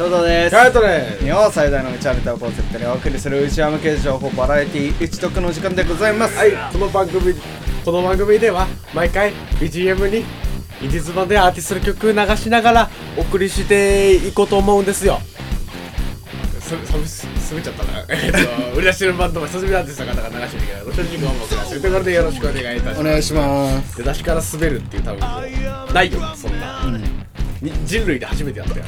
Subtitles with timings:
[0.00, 0.56] 翔太です。
[0.56, 1.24] カイトです。
[1.24, 6.38] 日本最大のうちわネタをコンセプトにお送りするうちわ向け情報バラエティー一読の時間でございます。
[6.38, 7.34] はいこの番組
[7.84, 10.24] この番組では毎回 BGM に
[10.80, 15.18] インディーズ版でアーティストの曲流しながらお送りしていこうと思うんですよ。
[16.60, 18.02] すすすすべっちゃったな。
[18.08, 18.38] えっと
[18.78, 23.00] 売り出してるバンドも久しぶりなんですが方が流してみてくださいご正直音楽がするということでよろしくお願いいたします。
[23.00, 23.96] お願いします。
[23.98, 25.26] 出だしから滑るっていう多分も
[25.90, 27.09] うないよなそんな、に
[27.62, 28.84] 人類で初めてやったよ。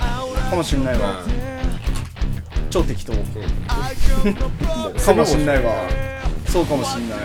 [0.51, 1.23] かもしんないわ。
[1.25, 1.53] うん
[2.73, 3.13] 超適当。
[3.13, 3.19] か
[5.13, 5.73] もしんないわ。
[6.47, 7.19] そうかもしんない。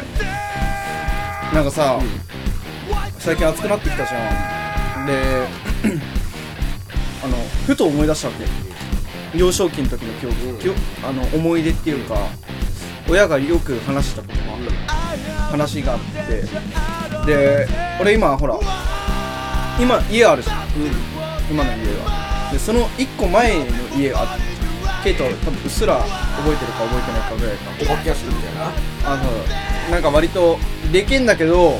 [1.54, 2.02] なんかさ、
[3.18, 5.08] 最近暑くなってきたじゃん。
[5.08, 5.48] で
[7.24, 9.38] あのふと思い出したわけ。
[9.38, 12.18] 幼少期の時の記憶、記憶あの思い出っていうか
[13.10, 14.44] 親がよく話したことが
[15.50, 16.44] 話があって。
[17.26, 17.68] で
[18.02, 18.60] 俺今ほら
[19.80, 20.58] 今家あるじゃん、
[21.50, 23.66] 今の家がでその1個前の
[23.98, 24.44] 家があって
[25.04, 26.10] ケイト多分うっすら覚
[26.54, 27.72] えてるか覚えてないかぐらいか。
[27.82, 28.72] お化け屋敷みたいな？
[29.06, 30.58] あのなんか割と
[30.92, 31.80] でけんだけど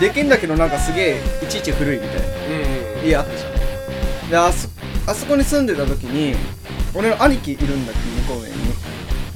[0.00, 2.26] でけんだけどなんかすげえいちいち古いみたいな
[3.00, 4.30] うん家あったじゃん。
[4.30, 4.68] であそ
[5.06, 6.36] あそこに住んでた時に
[6.94, 8.56] 俺の兄貴いるんだけど向こう上に。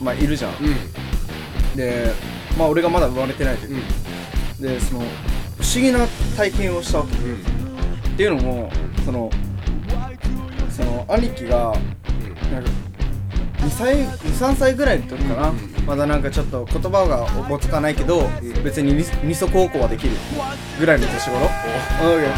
[0.00, 0.53] まあいるじゃん。
[0.53, 1.77] うん。
[1.77, 2.12] で
[2.56, 4.62] まあ俺がまだ生まれてない時、うん。
[4.62, 5.05] でその不
[5.64, 7.17] 思議な体験をしたわけ。
[7.19, 7.61] うん
[8.12, 8.70] っていうのも
[9.05, 9.30] その
[10.70, 11.74] その兄貴が
[12.52, 12.70] なんか
[13.58, 15.56] 2歳23歳ぐらいの時かな、うん。
[15.86, 18.64] まだなんかちょっと言葉がおぼつかないけど、ん。
[18.64, 20.16] 別に二二足歩行はできる
[20.78, 21.40] ぐらいの年頃。
[21.40, 21.48] うん。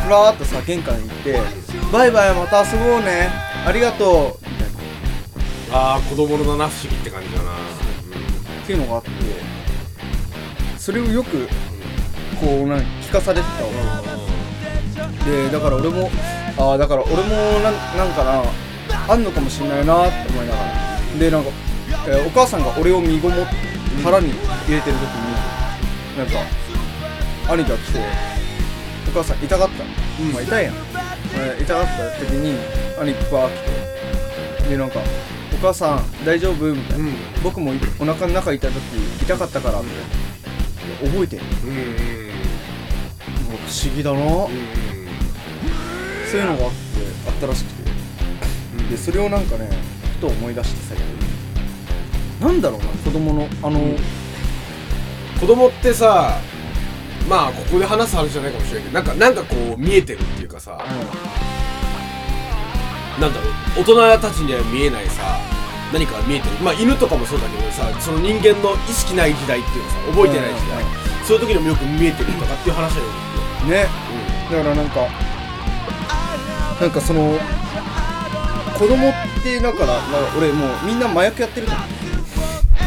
[0.02, 1.40] ふらーっとさ玄関に行って
[1.92, 3.30] 「バイバイまた遊ぼうね。
[3.66, 4.68] ありがとう」みたい
[5.72, 7.52] なああ子供の七不思議って感じだな。
[8.64, 9.10] っていうのがあって
[10.78, 11.48] それをよく
[12.40, 14.13] こうなんか聞かされてたわ
[15.24, 16.10] でだから俺も
[16.58, 17.20] ああだから俺も
[17.60, 18.42] なんなんかな
[19.12, 21.18] あんのかもしれないなって思いながら。
[21.18, 21.50] でなんか、
[22.08, 23.46] えーお母さんが俺を身ごも
[24.02, 24.32] 腹に
[24.66, 26.38] 入れてる時になんか
[27.52, 27.98] 兄が来て
[29.08, 29.90] お母さん痛がったの、
[30.32, 30.74] まあ痛いやん、
[31.36, 32.58] えー痛がった時に
[33.00, 33.50] 兄バー
[34.62, 34.98] 来てでなんか
[35.54, 37.06] 「お母さん大丈夫?」みたいな、うん。
[37.06, 37.14] うん
[37.44, 38.80] 僕もお腹の中痛い時
[39.22, 41.42] 痛かったからみたいな覚えてる。
[41.64, 41.70] うん。
[41.70, 42.34] うん
[43.66, 44.18] 不思議だな、
[46.34, 46.76] そういうのがあって
[47.28, 47.84] あったらしくて。
[48.90, 49.70] でそれをなんかね
[50.14, 51.06] ふと思い出して最近
[52.44, 53.96] なんだろうな子供のあの、うん。
[55.40, 56.40] 子供ってさ
[57.28, 60.84] まあここで話す話じゃないかもしれないけどなんかなんかこう見えてるっていうかさ
[63.20, 65.38] なんだろう大人たちには見えないさ
[65.92, 66.56] 何かが見えてる。
[66.64, 70.84] まあ犬とかもそうだけどさその人間の意識ない時代っていうかさ覚えてない時代、
[71.24, 73.06] そういう時にもよく見えてるとかっていう話だよ
[73.62, 73.70] うん。
[73.70, 73.86] ね
[74.50, 75.23] だからなんか
[76.80, 77.38] なんかその
[78.78, 79.12] 子供っ
[79.42, 81.72] てだからなんか俺もうみんな麻薬やってると。
[81.72, 81.88] 思う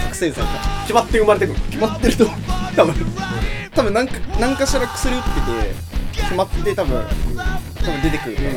[0.04, 1.60] 覚醒剤か決まって生まれてくる。
[1.60, 2.26] 決まってると。
[2.26, 2.40] 思う
[2.76, 2.96] 多分。
[3.74, 8.50] 多分なんか何かしら薬打ってて決まって多分多分出てくるから、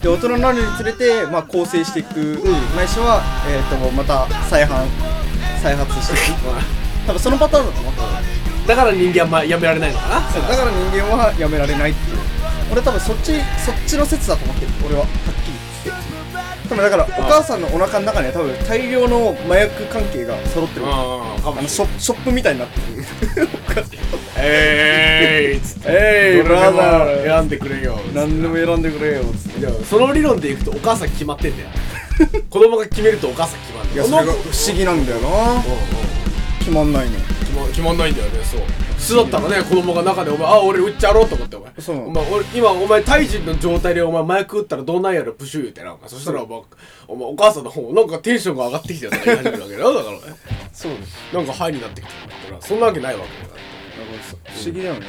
[0.00, 2.16] で大人になるにつれて、まあ、構成していく、
[2.76, 4.86] ないしは、えー、とまた再犯
[5.62, 6.40] 再発していく。
[7.06, 7.94] 多分そのパターンだと思う
[8.66, 10.14] だから人間はまあやめられないのかな。
[10.16, 12.18] だから人間はやめられないっていう
[12.70, 15.08] 俺多分そっちそっちの説だと思ってる俺ははっ
[15.44, 15.52] きり。
[15.84, 16.10] 言って
[16.68, 20.86] 多分だからお母さんのお腹の中には多分大量の麻薬関係が揃ってる。
[20.86, 22.80] ああのショショップみたいになって
[23.40, 23.48] る。
[23.52, 23.84] お母さん。
[24.36, 27.98] えーいっつってえいブラザー選んでくれよ。
[28.14, 29.24] 何でも選んでくれよ。
[29.24, 31.68] つっていやその理論でいくとお母さん決まってんだよ。
[32.50, 35.28] 子供が決めるとお母さん決まるんいやそれが不思議なんだよな。
[35.28, 35.58] うんう。
[35.58, 35.62] ん
[36.60, 38.44] 決まんないね決ま決まんないんだよね。
[38.44, 38.60] そう。
[38.60, 41.72] 普通だったらね子供が中でお前あ俺売っちゃろうと思ってお前。
[41.78, 42.08] そう。
[42.08, 46.60] お前俺今お前胎児の状態でお前麻薬打ったらどうなんやろプシュー言うてなそしたらお前
[47.08, 50.16] お前お母さんの方なんかテンションが上がってきてるとか言い始めるわけだよだから。
[50.16, 50.20] ね
[50.72, 51.34] そうです。
[51.34, 52.12] なんかハイになってきて
[52.46, 52.62] るから。
[52.62, 53.60] そんなわけないわけだか
[54.44, 55.06] 不思議だよね、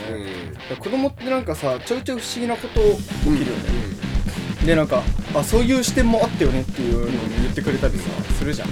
[0.69, 0.81] らうん。
[0.81, 3.63] 子供ってなんかさちょいちょい不思議なこと起きるよね、
[4.65, 5.01] でなんか
[5.33, 7.05] あそういう視点もあったよねっていうのを
[7.41, 8.67] 言ってくれたりさするじゃん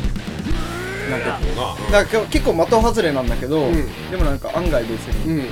[1.09, 1.47] なんかうん
[1.91, 4.11] だから結構的外れなんだけど、うん。
[4.11, 5.47] でもなんか案外別に、うん。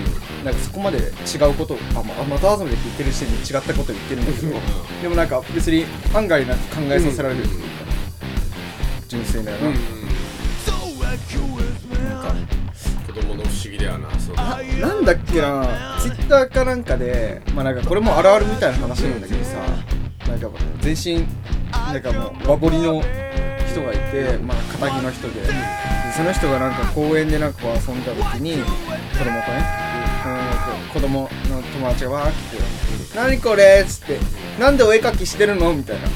[0.46, 1.02] なんかそこまで違
[1.50, 4.54] うことをあ、まあ、的外れって言ってる時点で違ったこと言ってるんだけど、うん。
[5.02, 7.68] でもなんか別に案外なんか考えさせられるっていうか、
[9.08, 9.74] 純粋だよな、うん。
[9.74, 9.80] な
[12.20, 12.36] んか
[13.08, 19.58] 子供の不思議だよなそうななんだっけなツイッターかなんかでまあなんかこれもあるあるみたいな話なんだけどさ、
[20.28, 20.50] なんか
[20.82, 21.26] 全身
[21.72, 23.02] なんかもう和彫りの
[23.78, 25.42] 人がいて、まあ、肩着の人で。
[25.42, 25.48] で
[26.16, 29.64] その人がなんか公園でなんかこう遊んだ時に子供とね、
[30.26, 34.18] うん、子供の友達がわーって来て「何これ?」っつって
[34.60, 36.08] 「なんでお絵描きしてるの?」みたいな。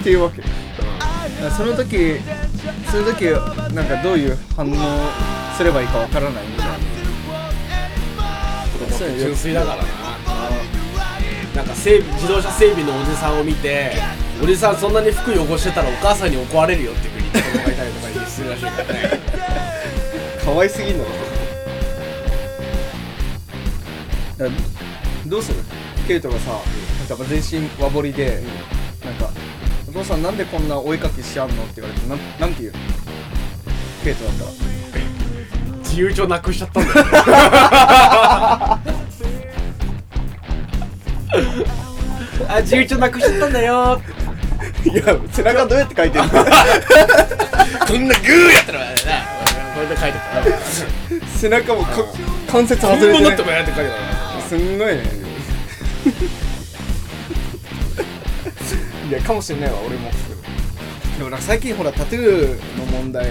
[0.00, 0.42] っていうわけ。
[1.56, 2.20] その時
[2.90, 3.22] その時
[3.74, 4.74] なんかどういう反応
[5.56, 6.44] すればいいかわからない。
[6.46, 6.74] みたいな
[8.72, 9.82] 子供って純粋だからな。
[11.54, 13.92] なんか整備自動車整備のおじさんを見て
[14.42, 19.20] おじさんそんなに服汚してたらお母さんに怒られるよっていうふうに子供がいたりとかするらしいからね
[20.44, 21.10] 可愛すぎんだろ
[24.38, 24.60] だから
[25.26, 25.58] どうする？
[26.08, 26.58] ケイトがさ
[27.08, 28.42] なんか全身和彫りで、
[29.04, 29.30] なんか
[29.88, 32.74] 「お父さんなんでこんな追いかけしちゃうの?」って言われてなんなんて言う？
[34.02, 34.50] ケイトだったら。
[35.80, 36.94] 自由帳なくしちゃったんだよ。
[42.48, 44.00] あ自由帳なくしちゃったんだよ
[44.84, 46.30] いや背中どうやって書いてるの？
[46.30, 48.86] こんなグーやったらな。
[49.74, 50.40] これで書いてた。
[50.40, 50.58] ら
[51.38, 52.04] 背中もか
[52.50, 53.34] 関節半外れて、ね。
[53.34, 55.02] って、もやって書いてたすんごいね。
[59.08, 60.10] いやかもしれないわ俺も。
[61.18, 63.26] でもなんか最近ほらタトゥーの問題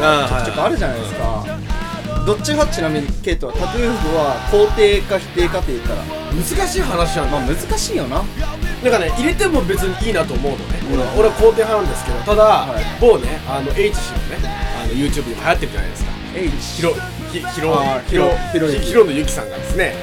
[0.00, 1.46] がちょくちょくあるじゃないですか。
[2.26, 2.74] どっち派？
[2.76, 6.02] ちなみにケイトはタトゥーは肯定か否定かって言ったら。
[6.34, 7.38] 難しい話なんだ。
[7.38, 8.22] まあ難しいよな
[8.84, 12.84] なんかね入れても別にいいなと思うのね、俺は俺は肯定派なんですけどただ、はい。
[13.00, 16.12] 某ねあの H 氏のねあの YouTube にも流行ってるじゃないですか。
[16.34, 16.94] H ヒロ
[17.32, 19.94] ヒヒロあーヒロヒロユキヒロのユキさんがですね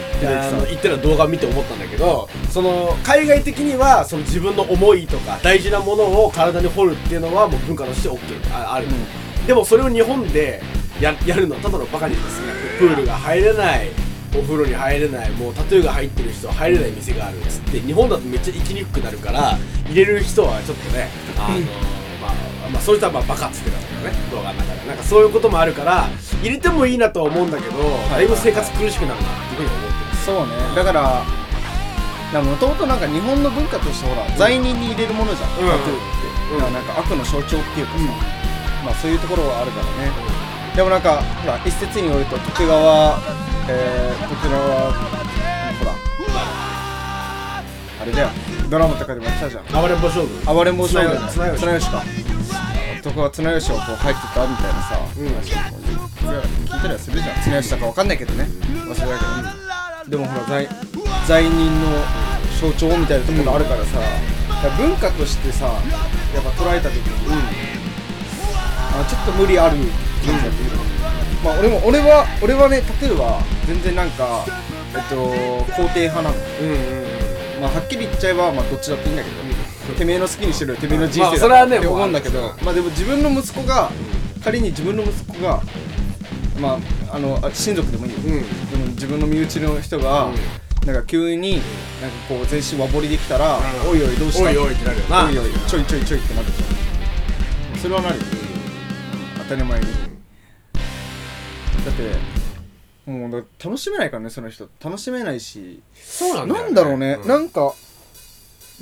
[0.68, 8.18] 言ってた動画を見て思ったんだけどその海外的にはその自分の思いとか大事なものを体に掘るっていうのはもう文化として OK
[8.54, 8.88] あある、
[9.46, 10.62] でもそれを日本で
[11.00, 12.48] ややるのはただのバカにですね。
[12.80, 13.90] プールが入れない
[14.34, 19.58] お風呂に入れないもうタトゥーが入ってる人は入れない店があるっつって日本だとめっちゃ行きにくくなるから
[19.88, 21.60] 入れる人はちょっとねあの、
[22.22, 22.28] ま
[22.68, 24.12] あ、まあそういう人はまあバカっつってたんだけどね。
[24.32, 26.08] 動画の中でなんかそういうこともあるから
[26.42, 27.78] 入れてもいいなとは思うんだけど、
[28.10, 30.76] だいぶ生活苦しくなるなっていうふうに思ってそうね。
[30.76, 31.24] だから
[32.42, 35.68] もともとなんか日本の文化としてほら罪人に入れるものじゃん、うん。
[35.68, 36.00] タトゥーっ
[36.62, 36.74] て、うん。
[36.74, 38.06] なんか悪の象徴っていうかさ、
[38.86, 40.12] まあそういうところはあるからね、
[40.76, 43.20] でもなんかほら一説によると徳川
[43.74, 44.98] えー、徳川あの
[45.80, 45.92] ほら
[48.02, 48.30] あれだよ。
[48.70, 49.66] ドラマとかでもやってたじゃん。
[49.82, 50.46] 暴れん坊勝負。
[50.46, 51.60] 暴れん坊綱綱吉。
[51.60, 52.04] 綱吉か。
[53.04, 55.28] 徳川綱吉をこう入ってたみたいなさ、うん。
[55.28, 55.32] 聞
[56.66, 57.42] いたりはするじゃん。
[57.44, 58.48] 綱吉だかわかんないけどね。
[58.88, 59.06] 忘れたけ
[60.10, 60.68] ど、でもほら罪
[61.28, 61.92] 罪人の
[62.60, 65.72] 象徴みたいなところあるからさ、だから文化としてさや
[66.42, 67.04] っぱ捉えた時に、
[68.94, 69.86] あちょっと無理ある感
[70.38, 70.78] じだっていうか、
[71.44, 74.46] まあ俺も俺は俺はねタトゥーは全然なんか
[74.96, 75.34] えっと
[75.74, 76.36] 肯定派なの。
[76.36, 76.76] うんうんう
[77.60, 77.62] ん。
[77.62, 79.36] まあはっきり言っちゃえばまあどっちだっていいんだけど、
[79.98, 81.28] てめえの好きにしろよてめえの人生だ。
[81.30, 83.92] まあそれはねって思うんだけど、まあでも自分の息子が
[84.44, 85.62] 仮に自分の息子が
[86.60, 86.80] ま
[87.10, 88.26] ああのあ親族でもいいよ、うん。
[88.72, 90.36] でも自分の身内の人が、うん。
[90.88, 91.68] なんか急になんか
[92.28, 93.64] こう全身和彫りできたら、うん。
[93.92, 94.50] おいおいどうした？
[94.50, 95.26] おいおいってなるよな。
[95.26, 96.74] おいおいちょいちょいちょいってなってきた
[97.80, 98.24] それはなるよ。
[99.38, 99.86] 当たり前に。
[99.86, 99.92] だ
[101.92, 102.16] って
[103.12, 104.68] もうだ楽しめないからねその人。
[104.84, 105.82] 楽しめないし。
[105.94, 106.64] そうなんだよね。
[106.64, 107.28] なんだろうね、うん。
[107.28, 107.74] なんか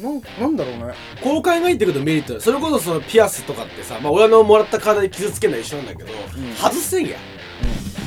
[0.01, 0.93] なんなんだろうね。
[1.21, 2.35] こう考えていくとメリット。
[2.35, 6.53] だそれこそそのピアスとかってさ、まあ、親のもらった体で傷つけるのは一緒なんだけど、ん。
[6.55, 7.17] 外せんや。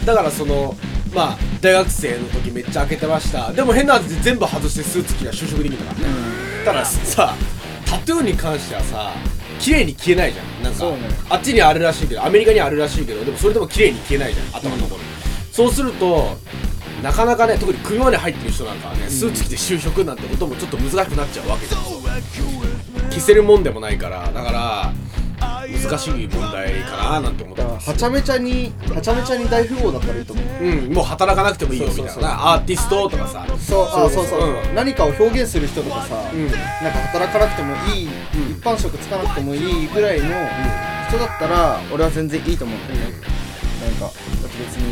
[0.07, 0.75] だからその
[1.15, 3.53] まあ大学生の時めっちゃ開けてました。
[3.53, 5.93] でも変なはずで全部外してスーツ着りゃ就職できるか。
[5.93, 6.07] らね、
[6.65, 7.35] たださ
[7.85, 9.13] タトゥーに関してはさ
[9.61, 10.63] 綺麗に消えないじゃん。
[10.65, 10.99] なんか、そうね。
[11.29, 14.47] あっちにあるらしいけどアメリカにあるらしいけどでもそれでも綺麗に消えないじゃん。
[14.61, 15.03] 頭のところ、
[15.53, 16.37] そうすると
[17.03, 21.83] なかなかね特に首まで入ってる人なんかはねスーツ着て就職なんてこともちょっと難しくなっちゃうわけじゃん
[23.11, 24.93] 消せるもんでもないからだから
[25.69, 30.45] 難しい問題かななんて思ってはちゃめちゃにはちゃめちゃに大富豪だったらいいと思う。
[30.65, 32.11] うんもう働かなくてもいいよみたいな。
[32.13, 32.39] そうそうそう。
[32.39, 33.47] アーティストとかさ。
[33.59, 34.73] そうあそうそう、う。
[34.73, 34.75] ん。
[34.75, 36.47] 何かを表現する人とかさ、うん。
[36.47, 36.59] なんか
[37.13, 38.53] 働かなくてもいい、うん。
[38.53, 40.27] 一般職つかなくてもいいぐらいの
[41.09, 44.92] 人だったら俺は全然いいと思うんだよね、なんかだって別に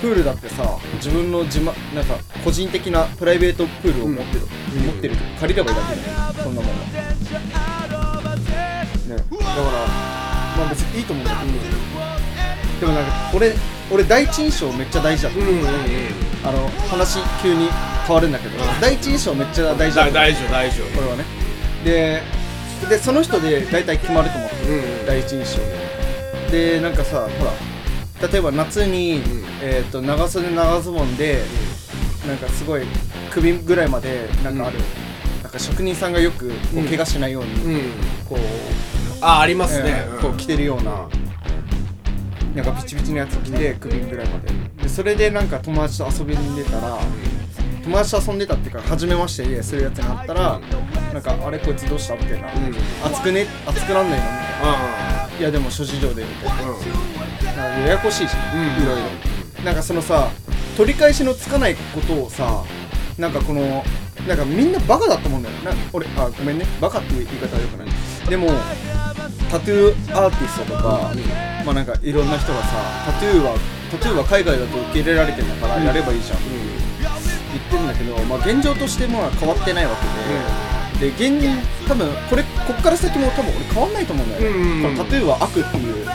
[0.00, 5.16] プールだってさ自分の自慢なんか個人的なプライベートプールを持ってる、うん持ってる。
[5.40, 6.08] 借りればいいだけだよ。
[6.42, 7.18] そんなもんはね。
[9.08, 9.78] だから
[10.58, 11.52] まあ別にいいと思うんだけど、
[12.80, 13.54] でもなんか俺
[13.90, 15.66] 俺第一印象めっちゃ大事だった、うんうんうん。
[16.44, 17.68] あの話急に
[18.06, 20.12] 変わるんだけど、第一印象めっちゃ大事だった。
[20.12, 21.24] だ大丈夫大丈これはね。
[21.84, 22.22] で
[22.88, 25.06] でその人で大体決まると思って夫うん。
[25.06, 25.62] 第一印象。
[26.52, 27.52] でなんかさほら
[28.20, 29.22] 例えば夏に、ん
[29.62, 31.42] えー、と長袖長ズボンで
[32.26, 32.82] なんかすごい
[33.30, 34.78] 首ぐらいまでなんかある、
[35.42, 36.86] なんか職人さんがよくこううん。
[36.86, 37.80] 怪我しないように、うん。
[38.28, 38.38] こう
[39.20, 40.04] あありますね。
[40.06, 41.08] えーこう着てるような
[42.54, 44.48] なんかピチピチのやつ着て首ぐらいまで。
[44.82, 46.98] でそれでなんか友達と遊びに出たら
[47.84, 50.60] 友達と遊んでたっていうか初めましてでするやつになったら
[51.12, 52.74] なんかあれこいつどうしたみたいな、うん。
[53.04, 53.46] 熱くね？
[53.66, 54.24] 熱くなんないの？
[54.24, 55.04] みたいあ。
[55.04, 55.07] な
[55.38, 56.72] いやでも諸事情でみたいな。
[56.72, 57.82] あうん。
[57.82, 58.82] ややこしいし、うん。
[58.82, 59.64] いろいろ。
[59.64, 60.30] なんかそのさ
[60.76, 62.64] 取り返しのつかないことをさ
[63.18, 63.84] なんかこの
[64.26, 65.56] なんかみんなバカだと思うんだよ。
[65.58, 66.66] な俺あごめんね。
[66.80, 67.88] バカっていう言い方はよくない。
[68.28, 68.48] でも
[69.50, 71.12] タトゥーアーティストとか、
[71.64, 72.76] まあなんかいろんな人がさ
[73.06, 73.56] タトゥーは
[73.90, 80.10] タトゥーは海外だと受け入れられてんだからやればいいじゃん、言ってるんだけど、まあ、現状としてまあ変わってないわけで、
[81.00, 81.40] で現
[81.86, 86.06] 多分これこっから先も多分俺変わんないと思うんだよね、うんこのタトゥーは悪っていう。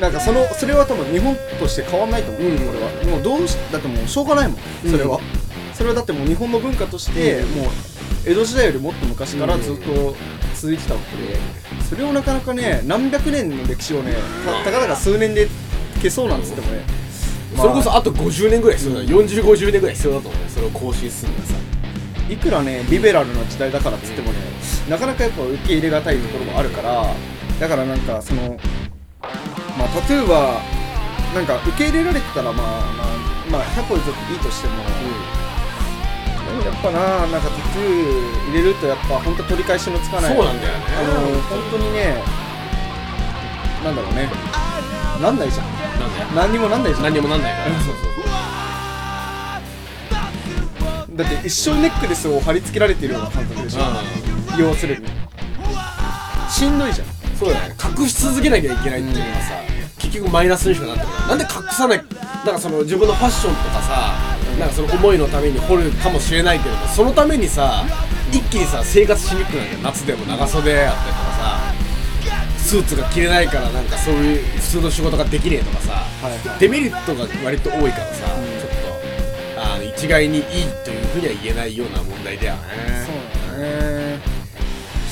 [0.00, 2.58] なんかそのそれは多分日本として変わんないと思う、うん。
[2.58, 3.16] これは。
[3.16, 4.58] もうどうしだってもうしょうがないもん。
[4.90, 5.20] それは、
[5.74, 7.62] それはだってもう日本の文化として、うん。
[7.62, 7.70] もう
[8.24, 10.14] 江戸時代よりもっと昔からずっと
[10.54, 11.38] 続いてたわけで
[11.88, 15.48] それをなかなかね何百年の歴史をねたたかだか数年で
[15.96, 16.82] 消そうなんつってもね、
[17.56, 19.02] まあそれこそあと50年ぐらい必要だ。
[19.02, 21.54] 4050年ぐらい必要だと思うよそれを更新するのがさ
[22.30, 24.38] いくらねリベラルな時代だからっつってもね、
[24.88, 27.04] なかなかやっぱ受け入れがたいところもあるから
[27.58, 28.56] だからなんかその
[29.76, 30.62] まあタトゥーは
[31.34, 33.06] なんか受け入れられてたらまあまあ
[33.50, 34.76] まあ100歩譲っていいとしても、
[36.46, 40.36] でもやっぱななんかタトゥー入れるとやっぱ本当取り返しのつかない。
[40.36, 40.84] そうなんだよね。
[40.86, 41.20] あの
[41.50, 42.22] 本当にね
[43.82, 44.30] なんだろうね。
[45.20, 45.66] なんないじゃん。
[45.66, 46.06] な
[46.46, 47.02] ん何にもなんないじゃん。
[47.04, 47.80] 何にもなんないから。
[47.80, 48.09] そうそう
[51.22, 53.80] だって一生ネックレスを貼り付けられてるような感覚でしょ。
[54.58, 55.06] 要するに。
[56.50, 57.08] しんどいじゃん。
[57.38, 57.74] そうだね。
[57.98, 59.54] 隠し続けなきゃいけないっていうのはさ、
[59.98, 61.28] 結局マイナスにしかなってない。
[61.28, 61.98] なんで隠さない？
[61.98, 62.04] だ
[62.46, 64.14] からその自分のファッションとかさ
[64.58, 67.84] なんかその思いのために掘るかもしれないけれどそのためにさ
[68.30, 71.74] 一気にさ生活しにくくなるよ夏でも長袖やったりとかさ
[72.56, 76.58] スーツが着れないからなんかそういう普通の仕事ができねえとかさ、はいはい。
[76.58, 78.59] デメリットが割と多いからさ、ちょっとあの
[80.00, 80.44] 一概にいい
[80.82, 82.62] というふうには言えないような問題だよね。
[83.04, 84.18] そうだね。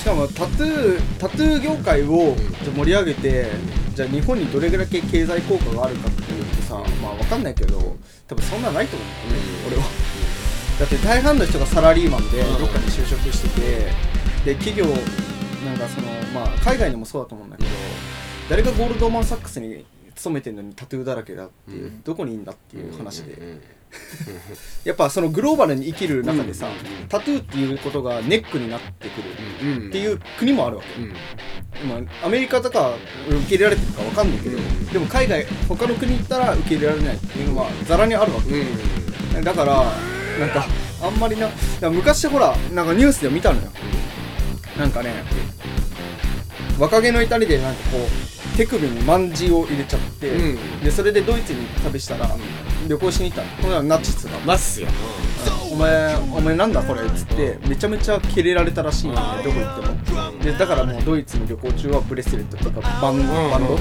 [0.01, 2.35] しかもタトゥータトゥー業界を
[2.75, 3.51] 盛り上げて
[3.95, 9.83] じゃあ日本にどれぐらい経済効果があるかっていうとさまあわかんないけど多分そんなないと思うんだよね、俺は。
[10.81, 12.59] だって大半の人がサラリーマンでうん。
[12.59, 17.71] どっかに就職しててで企業なんかそのまあ海外でもそうだと思うんだけど
[18.49, 22.03] 誰がゴールドマン・サックスに勤めてるのにタトゥーだらけだっていう、うん。
[22.05, 23.61] どこにいんだっていう話で、うん
[24.85, 29.29] やっぱそのグローバルに生きる中でさ、うんタトゥーっていうことがネックになってくる
[29.63, 31.09] うんっていう国もあるわけ、うん。
[31.89, 32.93] まあ、アメリカとか
[33.29, 39.85] 受け入れられてるかわかんないけど、うんでも海外他の国行ったら受け入れられないっていうのはざらにあるわけ、だから
[40.39, 40.67] なんか
[41.03, 41.49] あんまりな
[41.91, 43.69] 昔ほらなんかニュースで見たのよ。
[44.79, 45.13] なんかね
[46.79, 50.81] 若気の至りでなんかこう手首に万字を入れちゃって、うん。
[50.81, 52.29] でそれでドイツに旅したら、
[52.89, 53.49] 旅行しに行ったの。
[53.69, 54.39] ほらナチスが。
[54.41, 54.89] まっすよ。
[55.71, 59.37] お前お前なんだこれっつってめちゃめちゃキレられたらしいんだよ。
[59.37, 60.43] ねどこ行っても。
[60.43, 63.29] でだからもうドイツに旅行中はブレスレットとかバンん。
[63.29, 63.75] バンド？
[63.75, 63.79] っ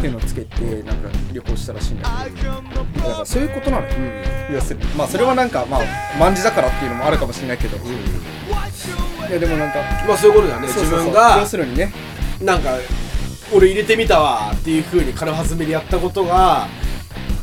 [0.00, 2.50] ていうのをつけてなんか旅行したらしいんだけど。
[2.50, 3.92] だからそういうことなのよ。
[4.54, 4.86] 要するに。
[4.86, 5.80] まあそれはなんかまあ
[6.18, 7.76] 万字だからっていうのもあるかもしれないけど。
[7.76, 7.80] い
[9.32, 9.78] やでもなんか
[10.08, 11.92] まあそういうことだよね自分が要するにね。
[12.40, 12.70] なんか
[13.52, 16.68] 俺入れてみたわっていう風に軽はずめでやったことが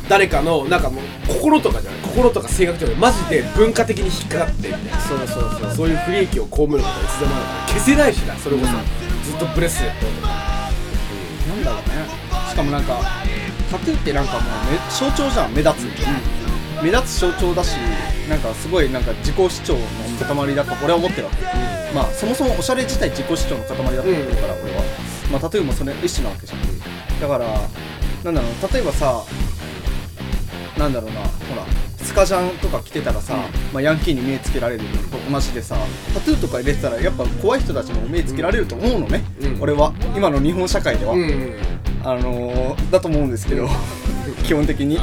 [0.10, 5.00] 誰かのなんかもう心とかじゃない心とか性格とかマジで文化的に引っかかってみたいな。
[5.00, 5.90] そうそうそうそう。
[5.90, 8.72] いう不利益を被ることはいつでもあるから消せないしなそれこそ、
[9.30, 10.28] ずっとブレスレットとか
[11.50, 11.96] なんだろうね。
[12.50, 13.00] しかもなんか
[13.70, 17.76] タトゥーってなんかもうめ象徴じゃん目立つ、目立つ象徴だし
[18.30, 19.80] なんかすごいなんか自己主張の
[20.46, 21.44] 塊だと俺は思ってるわけ、
[21.94, 24.84] まあそもそもおしゃれ自体自己主張の塊だと思ってるから、俺は。
[25.32, 26.60] まあタトゥーもそれ一種なわけじゃん、
[27.20, 27.46] だから
[28.24, 29.24] なんだろう例えばさ
[30.78, 31.66] なんだろうなほら
[31.98, 33.36] スカジャンとか着てたらさ、
[33.74, 35.76] まあ、ヤンキーに目つけられるのと同じでさ
[36.14, 39.62] タトゥーとか入れてたらやっぱ怖い人たちも目つけられると思うのね、うん。
[39.62, 39.94] 俺は。
[40.16, 41.56] 今の日本社会では、うん
[42.04, 43.68] あのー、だと思うんですけど
[44.46, 44.98] 基本的に、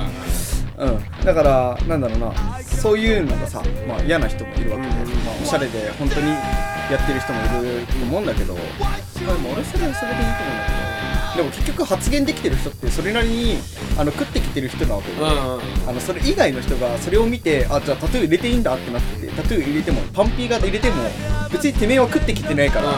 [0.79, 10.95] うん、だからなんだろうなそういうのがさ、まあ、嫌な人もいるわけで、うんまあ、おしゃれで本当にやってる人もいると思うんだけど、まあ、でも俺それはそれでいいと思うんだけど
[11.37, 13.59] でも結局発言できてる人ってそれなりに
[13.99, 21.03] あの食ってきてる人なわけで、うんあのそれ以外の人がそれを見てあじゃあタトゥー入れていいんだってなっててタトゥー入れてもパンピーが入れても
[21.53, 22.93] 別にてめえは食ってきてないから、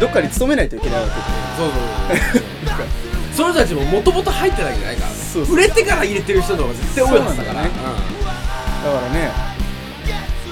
[0.00, 1.14] どっかに勤めないといけないわけ。
[1.14, 1.20] で
[1.56, 2.86] そうそうそう。
[3.34, 5.16] その人たちももともと入ってないんじゃないからね。
[5.16, 5.56] そうそう。
[5.56, 7.62] 売れてから入れてる人の方が絶対多いはずだから。
[7.62, 7.68] ね。
[7.68, 9.54] だからね。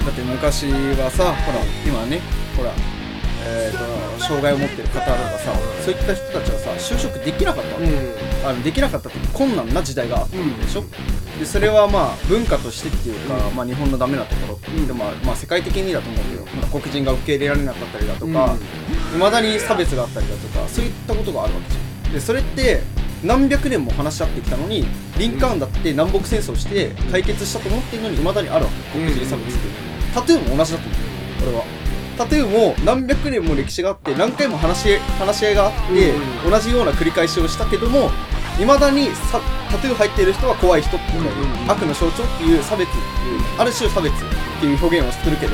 [0.03, 2.19] だって昔はさほら今ね
[2.57, 2.73] ほら
[3.45, 8.47] えー、と障害を持ってる方とかさそういった人たちはさ就職できなかったわけ、うん。
[8.47, 10.83] あのできなかったって困難な時代があったわけでしょ、
[11.39, 13.55] でそれはまあ文化としてっていうか、うん。
[13.55, 14.85] まあ、日本のダメなところ。
[14.85, 18.57] でもまあまあ世界的にだと思うけど、まあ、黒人が受け入れられなかったりだとかいま、
[19.13, 22.13] 未だに差別があったりだとかそういったことがあるわけじゃん。
[22.13, 22.81] でそれって
[23.23, 24.85] 何百年も話し合ってきたのに
[25.17, 28.99] リンカーンだって南北戦争して解決したと思ってるのにいまだにあるわけ。
[28.99, 29.67] 黒人差別って。
[30.13, 31.49] タトゥーも同じだと思う。
[31.49, 31.63] 俺は
[32.17, 38.11] タトゥーも何百年も歴史があって何回も話し話し合いがあって、う同じような繰り返しをしたけども
[38.59, 39.41] いまだにさ
[39.71, 43.01] タトゥー入っている人は怖い人っていう、うん悪の象徴っていう差別ってい
[43.37, 44.17] うある種差別っ
[44.59, 45.53] ていう表現をするけど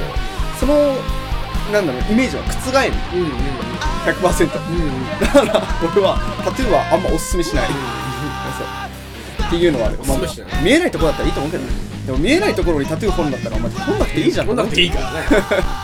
[0.60, 0.96] その
[1.72, 2.94] なんだろうイメージは覆る。
[3.14, 5.62] うんうん100%うんうんだから
[5.94, 7.68] 俺はタトゥーはあんまおすすめしない。
[7.68, 8.64] そ
[9.44, 11.72] うっていうのはある、おすすめしない見えないところだったらいいと思うけどね。
[12.06, 14.48] でも見えないところにタトゥー掘るんだったらお前掘んなくていいじゃん。
[14.48, 15.20] こんなくていいからね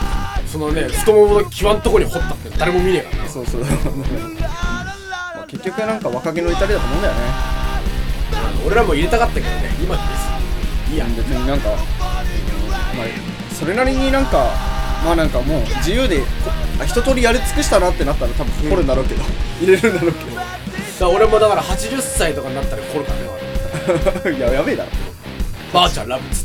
[0.55, 3.62] そのね太ももの際んとこに掘ったって誰も見ねえからねそうそう。
[4.39, 7.19] まあ結局なんか若気の至りだと思うんだよね。
[8.65, 9.75] 俺らも入れたかったけどね。
[9.81, 10.01] 今で
[10.88, 11.05] すいいや。
[11.07, 11.77] 別になんか、まあ、
[13.53, 14.50] それなりになんか
[15.03, 16.24] まあなんかもう自由で
[16.85, 19.24] 一通りやり尽くしたなってなったら多分掘るんだろうけど、
[19.59, 20.47] 入れるんだろうけだか
[21.01, 23.12] ら俺もだから80歳とかになったら掘るか
[24.24, 24.89] らねいややべえだろ。
[25.74, 26.45] ばあちゃんラブっつっ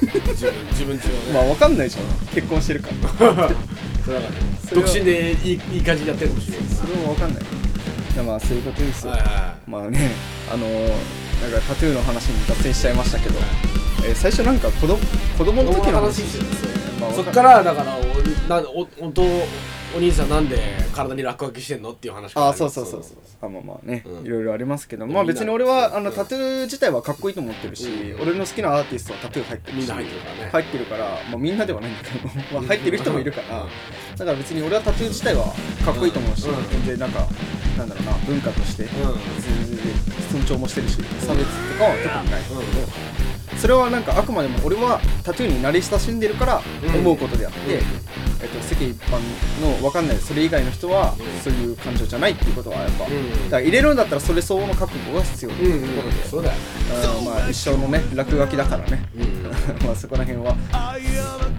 [0.00, 1.34] 自分自分自分。
[1.34, 2.04] まあわかんないじゃん。
[2.34, 3.26] 結婚してるから。
[3.26, 3.56] だから
[4.74, 7.42] 独身でいいいい感じにやってるかもしれないそれもわかんない。
[7.42, 10.12] いやまあそういうことですよ、はいはまあね
[10.50, 10.88] あのー、
[11.42, 13.38] なんかタトゥーの話に脱線しちゃいましたけど、
[14.06, 14.96] えー最初なんか子供
[15.36, 16.22] 子供の時の話？
[17.00, 18.00] まあ、そっからだからお
[18.48, 19.22] なおおと
[19.96, 20.58] お兄さんなんで
[20.94, 23.16] 体に落書きしてんのっていう話からあそうそうそうそう。
[23.40, 24.26] あまあまあね、うん。
[24.26, 25.06] いろいろありますけど。
[25.06, 28.20] まあ別に俺はあのうんタトゥー自体はかっこいいと思ってるし、うん。
[28.20, 30.50] 俺の好きなアーティストはタトゥー入ってるしみんな入ってるからね。
[30.52, 33.66] 入ってるから、まあ、みんなではないんだけど、まあ、入ってる人もいるから、
[34.16, 35.46] だから別に俺はタトゥー自体は
[35.82, 36.68] かっこいいと思うし、うん。
[36.68, 37.26] 全然なんか
[37.78, 38.90] なんだろうな文化としてうん。
[39.40, 42.42] 全然尊重もしてるし差別とかは特にない、
[43.58, 46.62] それはなんかあくまでも俺はタトゥーに慣れ親しんでるから
[46.94, 47.80] 思うことであって、うん。
[48.42, 49.18] えっと、世間一般
[49.62, 51.40] の分かんないそれ以外の人はうん。
[51.40, 53.44] そういう感情じゃないっていうことはやっぱ、うん。
[53.44, 56.60] だから入れるんだったらそれ相応の覚悟が必要ってうんいうところで、そうだよね。
[57.30, 59.08] まあ一生のね落書きだからね。
[59.16, 59.42] うん。
[59.86, 60.56] まあそこら辺は。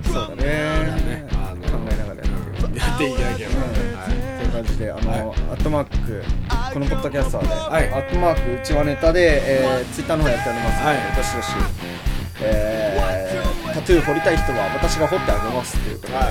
[0.03, 1.27] そうだね。
[1.67, 4.16] 考えながらやっていただければとい。
[4.16, 4.16] う
[4.57, 5.11] 感じで、あの、
[5.51, 6.23] アットマーク、
[6.73, 11.15] このポッドキャストはね、はいアットマーク、うちわネタで、えー、ツイッターの方やっておりますので、はい。
[11.15, 11.47] どしどし、
[12.41, 16.25] えー、タトゥー彫りたい人は私が彫ってあげますということで、はい。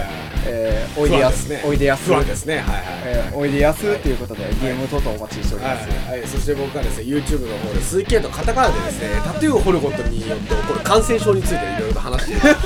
[0.48, 2.58] えー、おいでやす、おいでやす、不安ですね。
[2.58, 2.84] はいはい。
[3.04, 5.88] えー、おいでやすということで、DM 等々お待ちしております。
[5.88, 12.56] はい、はい、そして僕はですね YouTube の方で鈴木健とカタカナでですねタトゥーを彫ることによって起こる感染症についていろいろと話している、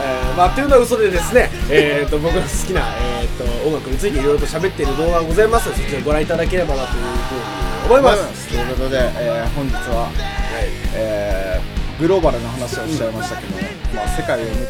[0.00, 2.82] えー、まあっていうのは嘘でですねえー、と僕の好きな、
[3.22, 5.68] えー、と音楽についていろいろと喋っている動画がございます。
[5.68, 10.12] のでそちらご覧いただければなというふうに思います、ということで、えー、本日は、はい。
[10.94, 13.52] えー、グローバルな話をしちゃいましたけど、
[13.94, 14.60] まあ、世界を見て、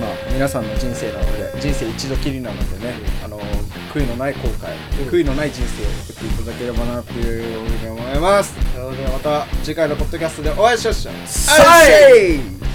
[0.00, 3.40] まあ、皆さんの人生なので人生一度きりなのでね、あの
[3.94, 5.08] 悔いのない後悔、うん。
[5.08, 8.52] 悔いのない人生を送っていただければなというふうに思います。
[8.76, 11.14] なのでまた次回のポッドキャストでお会いしましょう。
[11.26, 12.67] さい